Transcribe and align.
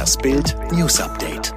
Das 0.00 0.16
Bild 0.16 0.56
News 0.72 0.98
Update. 0.98 1.52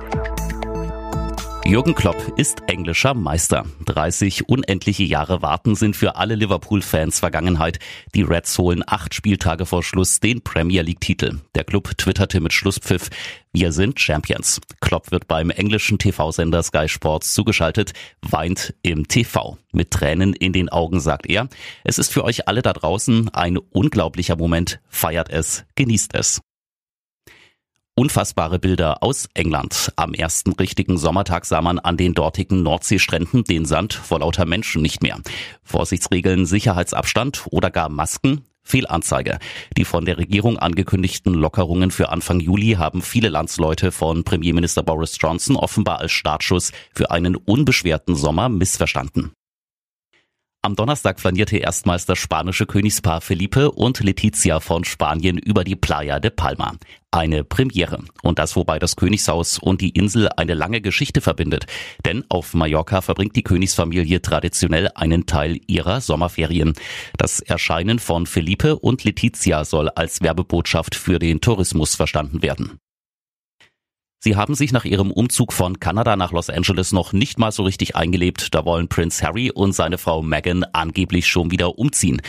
Jürgen 1.63 1.95
Klopp 1.95 2.33
ist 2.35 2.61
englischer 2.67 3.13
Meister. 3.13 3.65
30 3.85 4.49
unendliche 4.49 5.03
Jahre 5.03 5.41
warten 5.41 5.75
sind 5.75 5.95
für 5.95 6.17
alle 6.17 6.35
Liverpool-Fans 6.35 7.21
Vergangenheit. 7.21 7.79
Die 8.13 8.21
Reds 8.21 8.57
holen 8.57 8.83
acht 8.85 9.13
Spieltage 9.13 9.65
vor 9.65 9.81
Schluss 9.81 10.19
den 10.19 10.41
Premier 10.41 10.81
League-Titel. 10.81 11.39
Der 11.55 11.63
Club 11.63 11.97
twitterte 11.97 12.41
mit 12.41 12.51
Schlusspfiff, 12.51 13.09
wir 13.53 13.71
sind 13.71 13.97
Champions. 14.01 14.59
Klopp 14.81 15.11
wird 15.11 15.29
beim 15.29 15.49
englischen 15.49 15.97
TV-Sender 15.97 16.63
Sky 16.63 16.89
Sports 16.89 17.33
zugeschaltet, 17.33 17.93
weint 18.23 18.73
im 18.81 19.07
TV. 19.07 19.57
Mit 19.71 19.91
Tränen 19.91 20.33
in 20.33 20.51
den 20.51 20.67
Augen 20.67 20.99
sagt 20.99 21.27
er, 21.27 21.47
es 21.85 21.97
ist 21.97 22.11
für 22.11 22.25
euch 22.25 22.45
alle 22.49 22.61
da 22.61 22.73
draußen 22.73 23.29
ein 23.29 23.55
unglaublicher 23.55 24.35
Moment. 24.35 24.81
Feiert 24.89 25.29
es, 25.29 25.63
genießt 25.75 26.13
es. 26.13 26.41
Unfassbare 27.95 28.57
Bilder 28.57 29.03
aus 29.03 29.29
England. 29.35 29.93
Am 29.97 30.15
ersten 30.15 30.53
richtigen 30.53 30.97
Sommertag 30.97 31.45
sah 31.45 31.61
man 31.61 31.77
an 31.77 31.95
den 31.95 32.15
dortigen 32.15 32.63
Nordseestränden 32.63 33.43
den 33.43 33.65
Sand 33.65 33.93
vor 33.93 34.21
lauter 34.21 34.45
Menschen 34.45 34.81
nicht 34.81 35.03
mehr. 35.03 35.19
Vorsichtsregeln, 35.61 36.47
Sicherheitsabstand 36.47 37.43
oder 37.51 37.69
gar 37.69 37.89
Masken? 37.89 38.45
Fehlanzeige. 38.63 39.37
Die 39.77 39.85
von 39.85 40.05
der 40.05 40.17
Regierung 40.17 40.57
angekündigten 40.57 41.35
Lockerungen 41.35 41.91
für 41.91 42.09
Anfang 42.09 42.39
Juli 42.39 42.77
haben 42.79 43.03
viele 43.03 43.29
Landsleute 43.29 43.91
von 43.91 44.23
Premierminister 44.23 44.81
Boris 44.81 45.15
Johnson 45.21 45.55
offenbar 45.55 45.99
als 45.99 46.13
Startschuss 46.13 46.71
für 46.95 47.11
einen 47.11 47.35
unbeschwerten 47.35 48.15
Sommer 48.15 48.49
missverstanden. 48.49 49.33
Am 50.65 50.77
Donnerstag 50.77 51.19
flanierte 51.19 51.57
erstmals 51.57 52.05
das 52.05 52.17
spanische 52.19 52.65
Königspaar 52.65 53.19
Felipe 53.19 53.69
und 53.69 53.99
Letizia 53.99 54.61
von 54.61 54.85
Spanien 54.85 55.37
über 55.37 55.65
die 55.65 55.75
Playa 55.75 56.21
de 56.21 56.31
Palma. 56.31 56.77
Eine 57.11 57.43
Premiere. 57.43 57.99
Und 58.21 58.39
das, 58.39 58.55
wobei 58.55 58.79
das 58.79 58.95
Königshaus 58.95 59.59
und 59.59 59.81
die 59.81 59.89
Insel 59.89 60.29
eine 60.37 60.53
lange 60.53 60.79
Geschichte 60.79 61.19
verbindet. 61.19 61.65
Denn 62.05 62.23
auf 62.29 62.53
Mallorca 62.53 63.01
verbringt 63.01 63.35
die 63.35 63.43
Königsfamilie 63.43 64.21
traditionell 64.21 64.89
einen 64.95 65.25
Teil 65.25 65.59
ihrer 65.67 65.99
Sommerferien. 65.99 66.75
Das 67.17 67.41
Erscheinen 67.41 67.99
von 67.99 68.25
Felipe 68.25 68.79
und 68.79 69.03
Letizia 69.03 69.65
soll 69.65 69.89
als 69.89 70.21
Werbebotschaft 70.21 70.95
für 70.95 71.19
den 71.19 71.41
Tourismus 71.41 71.95
verstanden 71.95 72.41
werden. 72.41 72.79
Sie 74.25 74.37
haben 74.37 74.55
sich 74.55 74.71
nach 74.71 74.85
ihrem 74.85 75.11
Umzug 75.11 75.51
von 75.51 75.81
Kanada 75.81 76.15
nach 76.15 76.31
Los 76.31 76.49
Angeles 76.49 76.93
noch 76.93 77.11
nicht 77.11 77.39
mal 77.39 77.51
so 77.51 77.63
richtig 77.63 77.97
eingelebt. 77.97 78.55
Da 78.55 78.63
wollen 78.63 78.87
Prince 78.87 79.21
Harry 79.21 79.51
und 79.51 79.73
seine 79.73 79.97
Frau 79.97 80.21
Meghan 80.21 80.63
angeblich 80.71 81.27
schon 81.27 81.51
wieder 81.51 81.77
umziehen. 81.77 82.21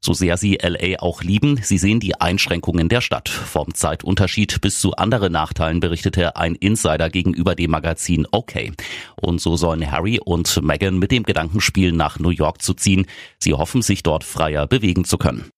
So 0.00 0.12
sehr 0.12 0.38
sie 0.38 0.58
LA 0.60 0.98
auch 0.98 1.22
lieben, 1.22 1.60
sie 1.62 1.78
sehen 1.78 2.00
die 2.00 2.20
Einschränkungen 2.20 2.88
der 2.88 3.00
Stadt. 3.00 3.28
Vom 3.28 3.72
Zeitunterschied 3.74 4.60
bis 4.60 4.80
zu 4.80 4.96
anderen 4.96 5.34
Nachteilen 5.34 5.78
berichtete 5.78 6.34
ein 6.34 6.56
Insider 6.56 7.10
gegenüber 7.10 7.54
dem 7.54 7.70
Magazin 7.70 8.26
OK. 8.32 8.72
Und 9.14 9.40
so 9.40 9.56
sollen 9.56 9.88
Harry 9.88 10.18
und 10.18 10.60
Meghan 10.64 10.98
mit 10.98 11.12
dem 11.12 11.22
Gedanken 11.22 11.60
spielen, 11.60 11.96
nach 11.96 12.18
New 12.18 12.30
York 12.30 12.60
zu 12.60 12.74
ziehen. 12.74 13.06
Sie 13.38 13.54
hoffen, 13.54 13.82
sich 13.82 14.02
dort 14.02 14.24
freier 14.24 14.66
bewegen 14.66 15.04
zu 15.04 15.16
können. 15.16 15.48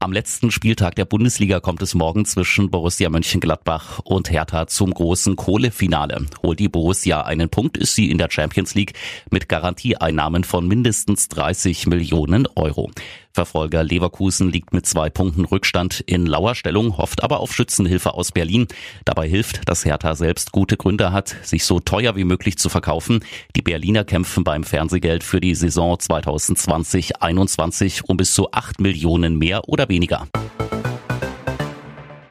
Am 0.00 0.12
letzten 0.12 0.52
Spieltag 0.52 0.94
der 0.94 1.06
Bundesliga 1.06 1.58
kommt 1.58 1.82
es 1.82 1.96
morgen 1.96 2.24
zwischen 2.24 2.70
Borussia 2.70 3.10
Mönchengladbach 3.10 3.98
und 4.04 4.30
Hertha 4.30 4.68
zum 4.68 4.94
großen 4.94 5.34
Kohlefinale. 5.34 6.24
Holt 6.40 6.60
die 6.60 6.68
Borussia 6.68 7.22
einen 7.22 7.48
Punkt, 7.48 7.76
ist 7.76 7.96
sie 7.96 8.08
in 8.08 8.16
der 8.16 8.30
Champions 8.30 8.76
League 8.76 8.92
mit 9.32 9.48
Garantieeinnahmen 9.48 10.44
von 10.44 10.68
mindestens 10.68 11.26
30 11.26 11.88
Millionen 11.88 12.46
Euro. 12.54 12.92
Verfolger 13.32 13.84
Leverkusen 13.84 14.50
liegt 14.50 14.72
mit 14.72 14.86
zwei 14.86 15.10
Punkten 15.10 15.44
Rückstand 15.44 16.00
in 16.00 16.26
lauer 16.26 16.54
Stellung, 16.54 16.96
hofft 16.96 17.22
aber 17.22 17.40
auf 17.40 17.54
Schützenhilfe 17.54 18.14
aus 18.14 18.32
Berlin. 18.32 18.66
Dabei 19.04 19.28
hilft, 19.28 19.68
dass 19.68 19.84
Hertha 19.84 20.14
selbst 20.14 20.52
gute 20.52 20.76
Gründe 20.76 21.12
hat, 21.12 21.36
sich 21.42 21.64
so 21.64 21.80
teuer 21.80 22.16
wie 22.16 22.24
möglich 22.24 22.58
zu 22.58 22.68
verkaufen. 22.68 23.24
Die 23.54 23.62
Berliner 23.62 24.04
kämpfen 24.04 24.44
beim 24.44 24.64
Fernsehgeld 24.64 25.22
für 25.22 25.40
die 25.40 25.54
Saison 25.54 25.96
2020-21 25.96 28.02
um 28.06 28.16
bis 28.16 28.34
zu 28.34 28.52
8 28.52 28.80
Millionen 28.80 29.38
mehr 29.38 29.68
oder 29.68 29.88
weniger. 29.88 30.26